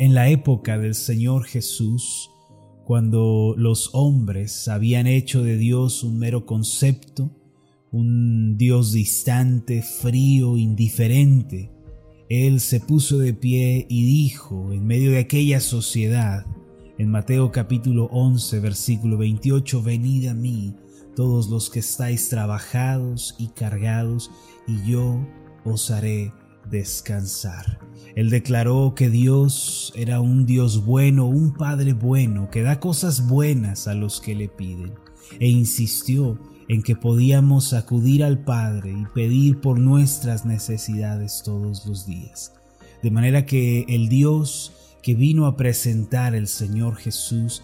[0.00, 2.30] en la época del Señor Jesús,
[2.86, 7.30] cuando los hombres habían hecho de Dios un mero concepto,
[7.92, 11.70] un Dios distante, frío, indiferente,
[12.30, 16.46] Él se puso de pie y dijo en medio de aquella sociedad,
[16.96, 20.76] en Mateo capítulo 11, versículo 28, venid a mí
[21.14, 24.30] todos los que estáis trabajados y cargados,
[24.66, 25.20] y yo
[25.66, 26.32] os haré
[26.68, 27.78] descansar.
[28.14, 33.86] Él declaró que Dios era un Dios bueno, un Padre bueno, que da cosas buenas
[33.86, 34.94] a los que le piden,
[35.38, 42.06] e insistió en que podíamos acudir al Padre y pedir por nuestras necesidades todos los
[42.06, 42.52] días.
[43.02, 47.62] De manera que el Dios que vino a presentar el Señor Jesús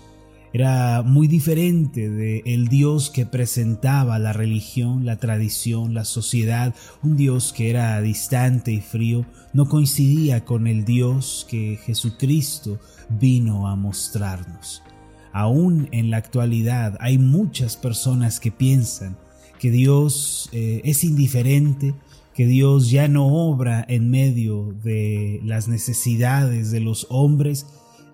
[0.56, 7.14] era muy diferente de el Dios que presentaba la religión, la tradición, la sociedad, un
[7.14, 13.76] Dios que era distante y frío, no coincidía con el Dios que Jesucristo vino a
[13.76, 14.82] mostrarnos.
[15.30, 19.18] Aún en la actualidad hay muchas personas que piensan
[19.58, 21.94] que Dios eh, es indiferente,
[22.34, 27.66] que Dios ya no obra en medio de las necesidades de los hombres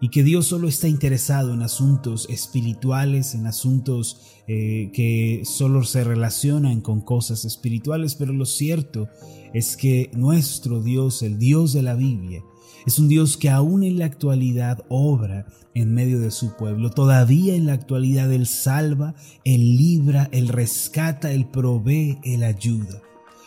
[0.03, 6.03] y que Dios solo está interesado en asuntos espirituales, en asuntos eh, que solo se
[6.03, 9.09] relacionan con cosas espirituales, pero lo cierto
[9.55, 12.43] es que nuestro Dios, el Dios de la Biblia,
[12.85, 16.91] es un Dios que aún en la actualidad obra en medio de su pueblo.
[16.91, 23.01] Todavía en la actualidad Él salva, Él libra, Él rescata, Él provee, Él ayuda.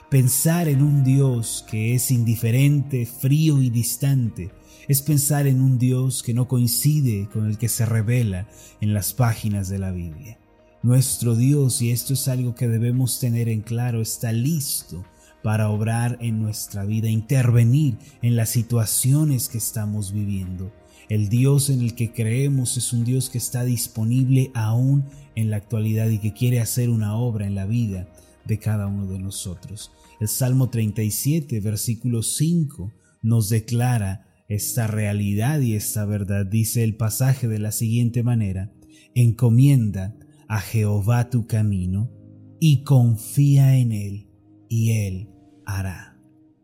[0.09, 4.51] Pensar en un Dios que es indiferente, frío y distante
[4.87, 8.47] es pensar en un Dios que no coincide con el que se revela
[8.81, 10.39] en las páginas de la Biblia.
[10.83, 15.03] Nuestro Dios, y esto es algo que debemos tener en claro, está listo
[15.41, 20.71] para obrar en nuestra vida, intervenir en las situaciones que estamos viviendo.
[21.09, 25.57] El Dios en el que creemos es un Dios que está disponible aún en la
[25.57, 28.07] actualidad y que quiere hacer una obra en la vida
[28.45, 29.91] de cada uno de nosotros.
[30.19, 32.91] El Salmo 37, versículo 5,
[33.21, 36.45] nos declara esta realidad y esta verdad.
[36.45, 38.71] Dice el pasaje de la siguiente manera,
[39.13, 40.15] encomienda
[40.47, 42.11] a Jehová tu camino
[42.59, 44.27] y confía en él
[44.69, 45.29] y él
[45.65, 46.15] hará.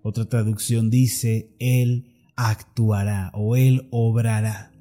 [0.04, 4.72] Otra traducción dice, Él actuará o Él obrará.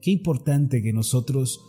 [0.00, 1.60] Qué importante que nosotros,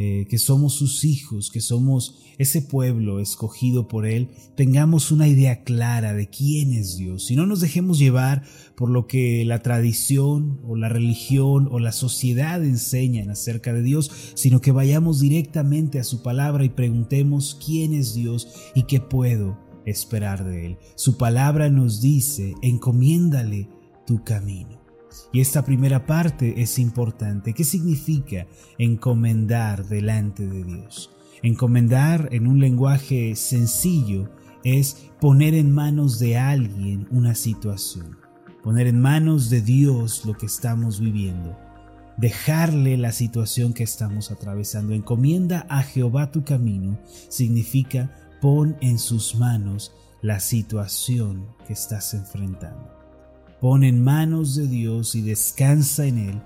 [0.00, 5.64] eh, que somos sus hijos, que somos ese pueblo escogido por Él, tengamos una idea
[5.64, 8.44] clara de quién es Dios y no nos dejemos llevar
[8.76, 14.12] por lo que la tradición o la religión o la sociedad enseñan acerca de Dios,
[14.34, 19.58] sino que vayamos directamente a su palabra y preguntemos quién es Dios y qué puedo
[19.84, 20.78] esperar de Él.
[20.94, 23.68] Su palabra nos dice, encomiéndale
[24.06, 24.87] tu camino.
[25.32, 27.52] Y esta primera parte es importante.
[27.52, 28.46] ¿Qué significa
[28.78, 31.10] encomendar delante de Dios?
[31.42, 34.30] Encomendar en un lenguaje sencillo
[34.64, 38.18] es poner en manos de alguien una situación,
[38.62, 41.56] poner en manos de Dios lo que estamos viviendo,
[42.16, 44.94] dejarle la situación que estamos atravesando.
[44.94, 46.98] Encomienda a Jehová tu camino
[47.28, 49.92] significa Pon en sus manos
[50.22, 52.97] la situación que estás enfrentando.
[53.60, 56.42] Pon en manos de Dios y descansa en Él,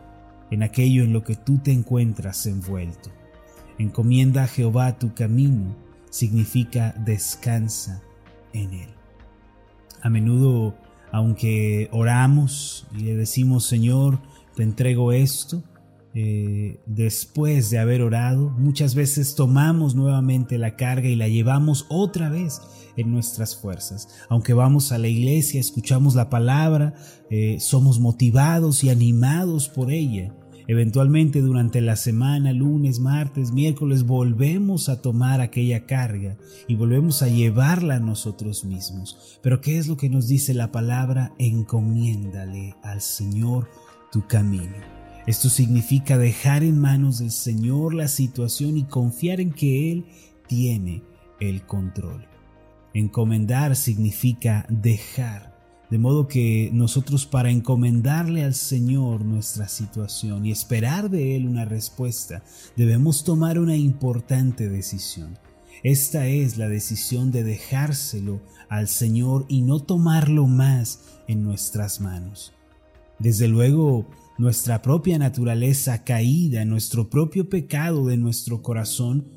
[0.50, 3.10] en aquello en lo que tú te encuentras envuelto.
[3.78, 5.76] Encomienda a Jehová tu camino
[6.10, 8.02] significa descansa
[8.52, 8.88] en Él.
[10.00, 10.74] A menudo,
[11.10, 14.18] aunque oramos y le decimos, Señor,
[14.54, 15.62] te entrego esto,
[16.14, 22.28] eh, después de haber orado, muchas veces tomamos nuevamente la carga y la llevamos otra
[22.28, 22.60] vez
[22.96, 24.08] en nuestras fuerzas.
[24.28, 26.94] Aunque vamos a la iglesia, escuchamos la palabra,
[27.30, 30.34] eh, somos motivados y animados por ella.
[30.68, 36.36] Eventualmente durante la semana, lunes, martes, miércoles, volvemos a tomar aquella carga
[36.68, 39.40] y volvemos a llevarla a nosotros mismos.
[39.42, 41.34] Pero ¿qué es lo que nos dice la palabra?
[41.38, 43.68] Encomiéndale al Señor
[44.12, 44.91] tu camino.
[45.26, 50.06] Esto significa dejar en manos del Señor la situación y confiar en que Él
[50.48, 51.02] tiene
[51.38, 52.26] el control.
[52.92, 55.56] Encomendar significa dejar,
[55.90, 61.66] de modo que nosotros para encomendarle al Señor nuestra situación y esperar de Él una
[61.66, 62.42] respuesta,
[62.76, 65.38] debemos tomar una importante decisión.
[65.84, 72.52] Esta es la decisión de dejárselo al Señor y no tomarlo más en nuestras manos.
[73.22, 79.28] Desde luego, nuestra propia naturaleza caída, nuestro propio pecado de nuestro corazón,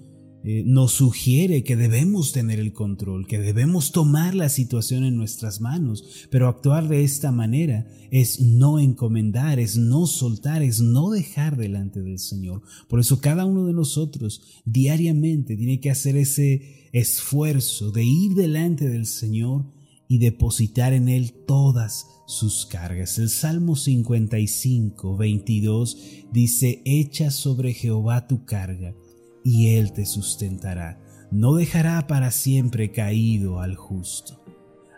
[0.44, 5.62] eh, nos sugiere que debemos tener el control, que debemos tomar la situación en nuestras
[5.62, 11.56] manos, pero actuar de esta manera es no encomendar, es no soltar, es no dejar
[11.56, 12.64] delante del Señor.
[12.88, 18.90] Por eso cada uno de nosotros diariamente tiene que hacer ese esfuerzo de ir delante
[18.90, 19.75] del Señor
[20.08, 23.18] y depositar en Él todas sus cargas.
[23.18, 25.98] El Salmo 55, 22
[26.32, 28.96] dice, echa sobre Jehová tu carga
[29.44, 31.02] y Él te sustentará.
[31.32, 34.42] No dejará para siempre caído al justo.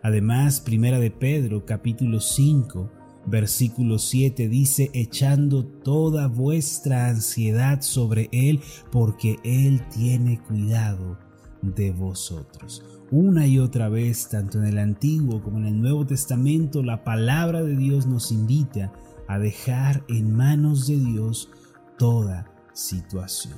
[0.03, 2.91] Además, Primera de Pedro, capítulo 5,
[3.25, 8.61] versículo 7 dice, echando toda vuestra ansiedad sobre Él,
[8.91, 11.19] porque Él tiene cuidado
[11.61, 12.83] de vosotros.
[13.09, 17.63] Una y otra vez, tanto en el Antiguo como en el Nuevo Testamento, la palabra
[17.63, 18.91] de Dios nos invita
[19.29, 21.49] a dejar en manos de Dios
[21.97, 23.55] toda situación.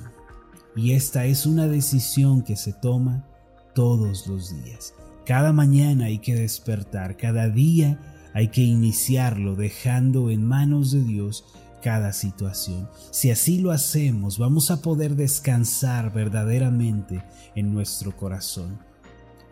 [0.76, 3.26] Y esta es una decisión que se toma
[3.74, 4.94] todos los días.
[5.26, 7.98] Cada mañana hay que despertar, cada día
[8.32, 11.44] hay que iniciarlo dejando en manos de Dios
[11.82, 12.88] cada situación.
[13.10, 17.24] Si así lo hacemos, vamos a poder descansar verdaderamente
[17.56, 18.89] en nuestro corazón.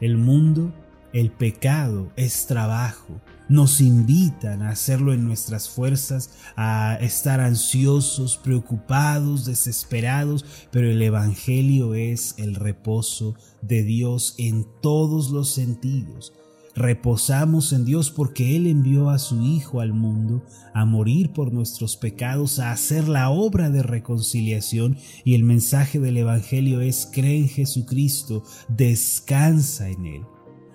[0.01, 0.73] El mundo,
[1.13, 3.21] el pecado es trabajo.
[3.49, 11.95] Nos invitan a hacerlo en nuestras fuerzas, a estar ansiosos, preocupados, desesperados, pero el Evangelio
[11.95, 16.33] es el reposo de Dios en todos los sentidos.
[16.79, 21.97] Reposamos en Dios porque Él envió a su Hijo al mundo a morir por nuestros
[21.97, 27.49] pecados, a hacer la obra de reconciliación y el mensaje del Evangelio es cree en
[27.49, 30.23] Jesucristo, descansa en Él.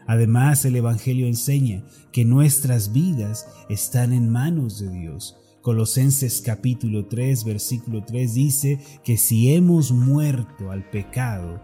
[0.06, 5.38] Además, el Evangelio enseña que nuestras vidas están en manos de Dios.
[5.62, 11.62] Colosenses capítulo 3 versículo 3 dice que si hemos muerto al pecado,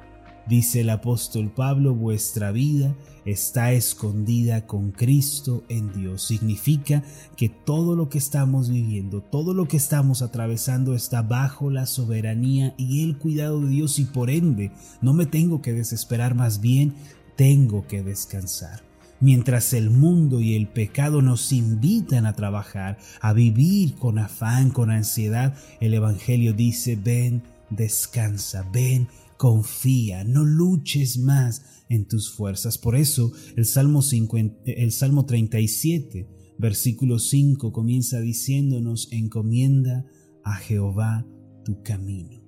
[0.50, 6.24] Dice el apóstol Pablo, vuestra vida está escondida con Cristo en Dios.
[6.24, 7.04] Significa
[7.38, 12.74] que todo lo que estamos viviendo, todo lo que estamos atravesando está bajo la soberanía
[12.78, 14.72] y el cuidado de Dios y por ende
[15.04, 16.96] no me tengo que desesperar, más bien
[17.36, 18.82] tengo que descansar.
[19.20, 24.90] Mientras el mundo y el pecado nos invitan a trabajar, a vivir con afán, con
[24.90, 32.78] ansiedad, el Evangelio dice, ven, descansa, ven, confía, no luches más en tus fuerzas.
[32.78, 36.28] Por eso el Salmo, 50, el Salmo 37,
[36.58, 40.06] versículo 5 comienza diciéndonos, encomienda
[40.44, 41.26] a Jehová
[41.64, 42.44] tu camino.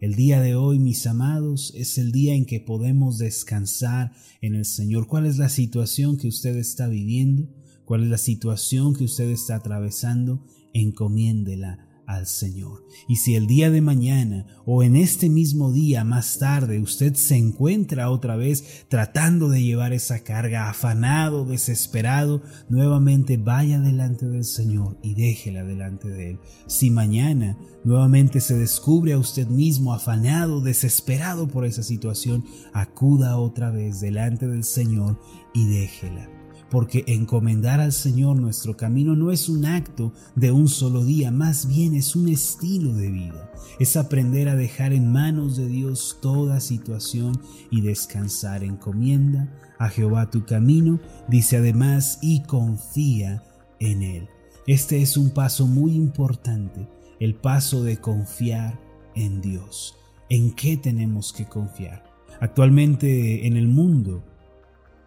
[0.00, 4.64] El día de hoy, mis amados, es el día en que podemos descansar en el
[4.64, 5.08] Señor.
[5.08, 7.50] ¿Cuál es la situación que usted está viviendo?
[7.84, 10.42] ¿Cuál es la situación que usted está atravesando?
[10.72, 12.84] Encomiéndela al Señor.
[13.08, 17.36] Y si el día de mañana o en este mismo día más tarde usted se
[17.36, 24.98] encuentra otra vez tratando de llevar esa carga, afanado, desesperado, nuevamente vaya delante del Señor
[25.02, 26.40] y déjela delante de Él.
[26.66, 33.70] Si mañana nuevamente se descubre a usted mismo afanado, desesperado por esa situación, acuda otra
[33.70, 35.20] vez delante del Señor
[35.54, 36.39] y déjela
[36.70, 41.66] porque encomendar al Señor nuestro camino no es un acto de un solo día, más
[41.66, 43.52] bien es un estilo de vida.
[43.80, 47.40] Es aprender a dejar en manos de Dios toda situación
[47.70, 48.62] y descansar.
[48.62, 53.42] Encomienda a Jehová tu camino, dice además, y confía
[53.80, 54.28] en Él.
[54.66, 58.78] Este es un paso muy importante, el paso de confiar
[59.16, 59.96] en Dios.
[60.28, 62.04] ¿En qué tenemos que confiar?
[62.40, 64.22] Actualmente en el mundo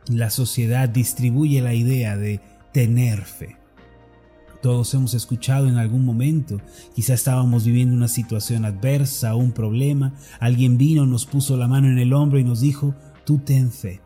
[0.08, 2.40] la sociedad distribuye la idea de
[2.72, 3.58] tener fe.
[4.62, 6.62] Todos hemos escuchado en algún momento,
[6.96, 11.98] quizá estábamos viviendo una situación adversa, un problema, alguien vino, nos puso la mano en
[11.98, 12.96] el hombro y nos dijo,
[13.26, 14.00] tú ten fe.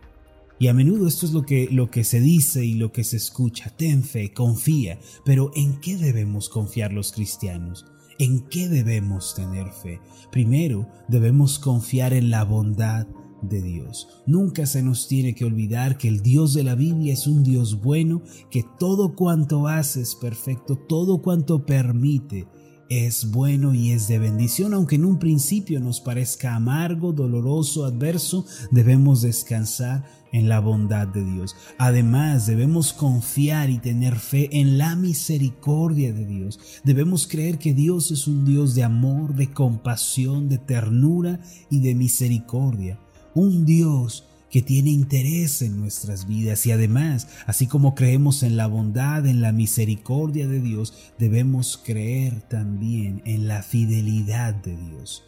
[0.60, 3.18] Y a menudo esto es lo que, lo que se dice y lo que se
[3.18, 7.86] escucha, ten fe, confía, pero ¿en qué debemos confiar los cristianos?
[8.18, 10.00] ¿En qué debemos tener fe?
[10.32, 13.06] Primero, debemos confiar en la bondad
[13.41, 14.08] de Dios.
[14.25, 17.82] Nunca se nos tiene que olvidar que el Dios de la Biblia es un Dios
[17.82, 22.48] bueno, que todo cuanto hace es perfecto, todo cuanto permite
[22.89, 28.46] es bueno y es de bendición, aunque en un principio nos parezca amargo, doloroso, adverso,
[28.72, 31.56] debemos descansar en la bondad de Dios.
[31.77, 36.60] Además, debemos confiar y tener fe en la misericordia de Dios.
[36.84, 41.39] Debemos creer que Dios es un Dios de amor, de compasión, de ternura
[41.70, 43.00] y de misericordia
[43.38, 48.67] un Dios que tiene interés en nuestras vidas y además, así como creemos en la
[48.67, 55.24] bondad, en la misericordia de Dios, debemos creer también en la fidelidad de Dios.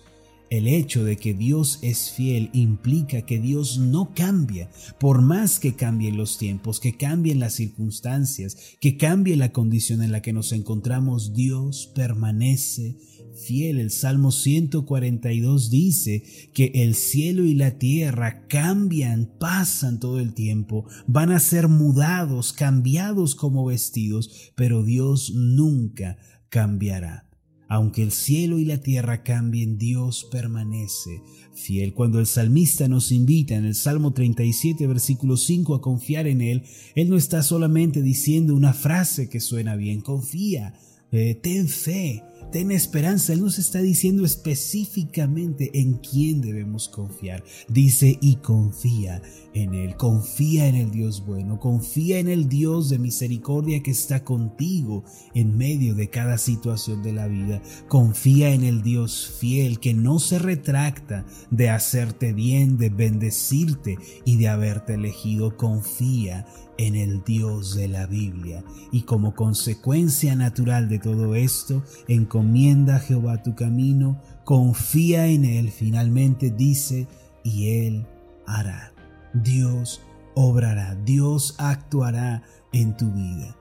[0.50, 5.76] El hecho de que Dios es fiel implica que Dios no cambia, por más que
[5.76, 10.52] cambien los tiempos, que cambien las circunstancias, que cambie la condición en la que nos
[10.52, 12.96] encontramos, Dios permanece
[13.40, 13.80] fiel.
[13.80, 20.86] El Salmo 142 dice que el cielo y la tierra cambian, pasan todo el tiempo,
[21.08, 26.18] van a ser mudados, cambiados como vestidos, pero Dios nunca
[26.50, 27.30] cambiará.
[27.72, 31.22] Aunque el cielo y la tierra cambien, Dios permanece
[31.54, 31.94] fiel.
[31.94, 36.64] Cuando el salmista nos invita en el Salmo 37, versículo 5 a confiar en Él,
[36.96, 40.74] Él no está solamente diciendo una frase que suena bien, confía,
[41.12, 43.34] eh, ten fe, ten esperanza.
[43.34, 47.44] Él nos está diciendo específicamente en quién debemos confiar.
[47.68, 49.22] Dice y confía
[49.54, 49.96] en Él.
[49.96, 51.60] Confía en el Dios bueno.
[51.60, 57.14] Confía en el Dios de misericordia que está contigo en medio de cada situación de
[57.14, 57.62] la vida.
[57.88, 64.38] Confía en el Dios fiel que no se retracta de hacerte bien, de bendecirte y
[64.38, 65.58] de haberte elegido.
[65.58, 66.46] Confía
[66.80, 68.64] en el Dios de la Biblia.
[68.90, 75.72] Y como consecuencia natural de todo esto, encomienda a Jehová tu camino, confía en Él,
[75.72, 77.06] finalmente dice,
[77.44, 78.08] y Él
[78.48, 78.94] hará.
[79.34, 80.02] Dios
[80.36, 83.58] obrará, Dios actuará en tu vida.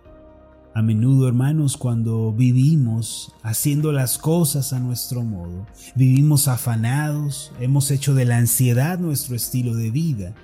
[0.77, 8.15] A menudo, hermanos, cuando vivimos haciendo las cosas a nuestro modo, vivimos afanados, hemos hecho
[8.15, 10.35] de la ansiedad nuestro estilo de vida,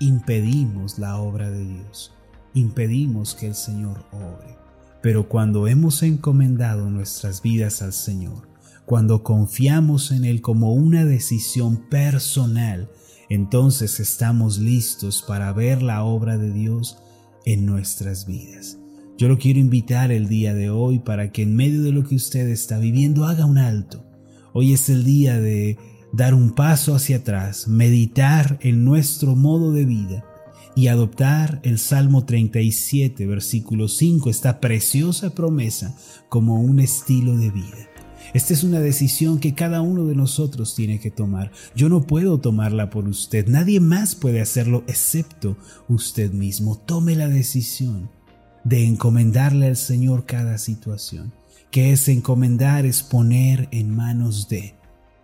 [0.00, 2.10] impedimos la obra de Dios
[2.54, 4.56] impedimos que el Señor obre.
[5.02, 8.48] Pero cuando hemos encomendado nuestras vidas al Señor,
[8.86, 12.88] cuando confiamos en Él como una decisión personal,
[13.28, 16.98] entonces estamos listos para ver la obra de Dios
[17.44, 18.78] en nuestras vidas.
[19.18, 22.16] Yo lo quiero invitar el día de hoy para que en medio de lo que
[22.16, 24.04] usted está viviendo haga un alto.
[24.52, 25.78] Hoy es el día de
[26.12, 30.24] dar un paso hacia atrás, meditar en nuestro modo de vida
[30.76, 35.96] y adoptar el Salmo 37, versículo 5, esta preciosa promesa
[36.28, 37.88] como un estilo de vida.
[38.32, 41.52] Esta es una decisión que cada uno de nosotros tiene que tomar.
[41.76, 43.46] Yo no puedo tomarla por usted.
[43.46, 45.56] Nadie más puede hacerlo excepto
[45.88, 46.76] usted mismo.
[46.76, 48.10] Tome la decisión
[48.64, 51.32] de encomendarle al Señor cada situación.
[51.70, 54.74] Que es encomendar, es poner en manos de.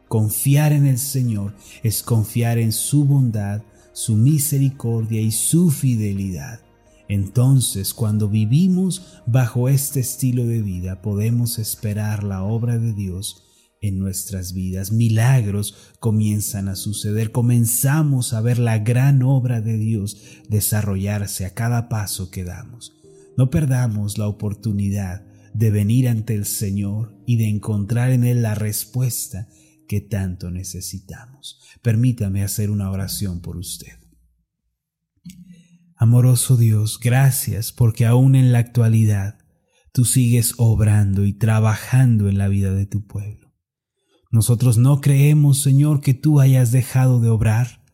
[0.07, 6.61] Confiar en el Señor es confiar en su bondad, su misericordia y su fidelidad.
[7.09, 13.43] Entonces, cuando vivimos bajo este estilo de vida, podemos esperar la obra de Dios
[13.81, 14.93] en nuestras vidas.
[14.93, 20.19] Milagros comienzan a suceder, comenzamos a ver la gran obra de Dios
[20.49, 22.93] desarrollarse a cada paso que damos.
[23.37, 28.55] No perdamos la oportunidad de venir ante el Señor y de encontrar en Él la
[28.55, 29.49] respuesta
[29.91, 31.59] que tanto necesitamos.
[31.83, 33.99] Permítame hacer una oración por usted.
[35.97, 39.41] Amoroso Dios, gracias porque aún en la actualidad
[39.93, 43.53] tú sigues obrando y trabajando en la vida de tu pueblo.
[44.31, 47.85] Nosotros no creemos, Señor, que tú hayas dejado de obrar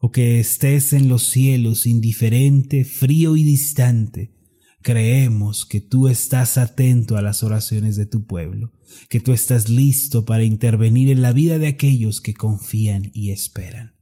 [0.00, 4.40] o que estés en los cielos indiferente, frío y distante,
[4.82, 8.72] Creemos que tú estás atento a las oraciones de tu pueblo,
[9.08, 13.94] que tú estás listo para intervenir en la vida de aquellos que confían y esperan.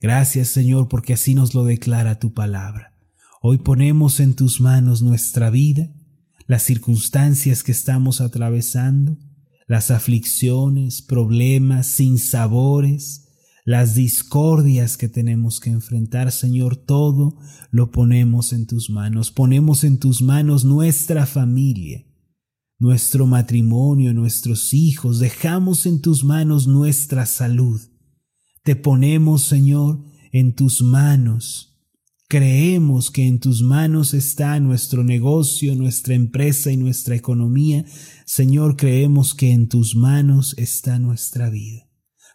[0.00, 2.96] Gracias Señor porque así nos lo declara tu palabra.
[3.42, 5.90] Hoy ponemos en tus manos nuestra vida,
[6.46, 9.18] las circunstancias que estamos atravesando,
[9.66, 13.28] las aflicciones, problemas, sinsabores,
[13.64, 17.38] las discordias que tenemos que enfrentar, Señor, todo
[17.70, 19.30] lo ponemos en tus manos.
[19.30, 22.04] Ponemos en tus manos nuestra familia,
[22.80, 25.20] nuestro matrimonio, nuestros hijos.
[25.20, 27.80] Dejamos en tus manos nuestra salud.
[28.64, 31.78] Te ponemos, Señor, en tus manos.
[32.28, 37.84] Creemos que en tus manos está nuestro negocio, nuestra empresa y nuestra economía.
[38.24, 41.89] Señor, creemos que en tus manos está nuestra vida.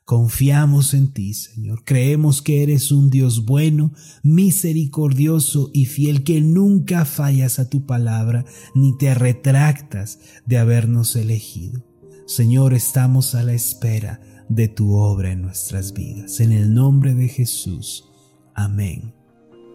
[0.06, 1.84] Confiamos en ti, Señor.
[1.84, 8.46] Creemos que eres un Dios bueno, misericordioso y fiel, que nunca fallas a tu palabra
[8.76, 11.84] ni te retractas de habernos elegido.
[12.28, 16.40] Señor, estamos a la espera de tu obra en nuestras vidas.
[16.40, 18.08] En el nombre de Jesús.
[18.54, 19.12] Amén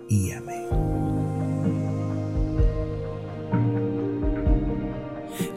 [0.09, 1.40] y amén.